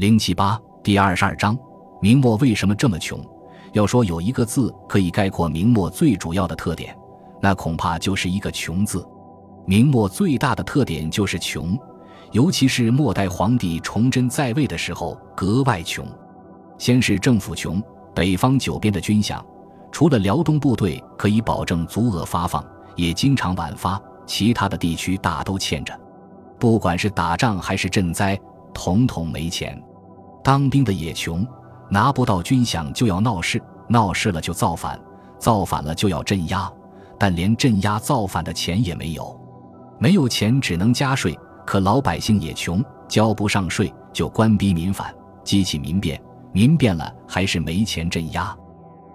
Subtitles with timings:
[0.00, 1.54] 零七八第二十二章：
[2.00, 3.22] 明末为什么这么穷？
[3.74, 6.96] 要说有一个字可以概括明末最主要的特点，
[7.38, 9.06] 那恐怕就是一个“穷”字。
[9.66, 11.78] 明末最大的特点就是穷，
[12.32, 16.06] 尤其是末代皇帝崇祯在位的时候格外穷。
[16.78, 17.78] 先是政府穷，
[18.14, 19.38] 北方九边的军饷，
[19.92, 22.64] 除了辽东部队可以保证足额发放，
[22.96, 25.92] 也经常晚发，其他的地区大都欠着。
[26.58, 28.40] 不管是打仗还是赈灾，
[28.72, 29.78] 统统没钱。
[30.42, 31.46] 当兵的也穷，
[31.90, 34.98] 拿不到军饷就要闹事，闹事了就造反，
[35.38, 36.70] 造反了就要镇压，
[37.18, 39.38] 但连镇压造反的钱也没有，
[39.98, 45.14] 没有钱只能加税，可老百姓也穷，交不上税就官逼民反，
[45.44, 46.20] 激起民变，
[46.52, 48.56] 民变了还是没钱镇压，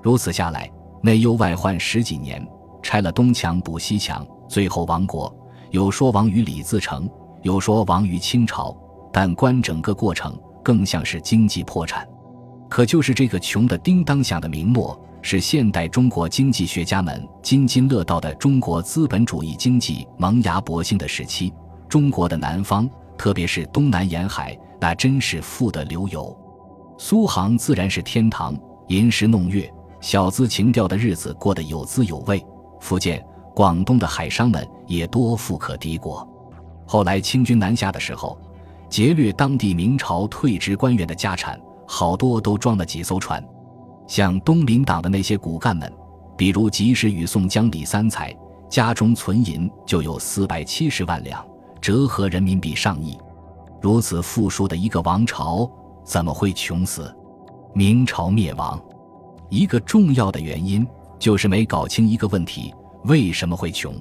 [0.04, 0.72] 如此下来，
[1.02, 2.46] 内忧外患十几年，
[2.84, 5.34] 拆了东墙补西墙，最后亡国。
[5.72, 7.10] 有说亡于李自成，
[7.42, 8.74] 有说亡于清朝，
[9.12, 10.38] 但观整个过程。
[10.66, 12.08] 更像是经济破产，
[12.68, 21.54] 可就是这个穷得叮当响的明末，是现代中国经济学家们津津乐道的中国资本主义经济萌芽勃兴的时期。
[21.88, 26.36] 中国的南方，特别是东南沿海，那真是富得流油。
[26.98, 28.58] 苏杭自然是天堂，
[28.88, 32.44] 吟诗弄月、小资情调的日子过得有滋有味。
[32.80, 36.28] 福建、广东的海商们也多富可敌国。
[36.88, 38.36] 后来清军南下的时候。
[38.90, 43.44] 劫掠当地明朝退职官员的家产，好多都装了几艘船。
[44.08, 45.92] 像东林党的那些骨干们，
[46.38, 48.36] 比如及时雨宋江李三才，
[48.70, 51.46] 家中存银就有四百七十万两，
[51.82, 53.18] 折合人民币上亿。
[53.82, 55.70] 如此富庶的一个王朝，
[56.04, 57.14] 怎么会穷死？
[57.74, 58.82] 明朝灭亡，
[59.50, 60.88] 一个重要的原因
[61.20, 62.74] 就是没搞清一个问题：
[63.06, 63.94] 为什么会穷？